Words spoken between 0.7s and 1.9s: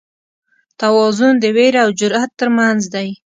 توازن د وېرې او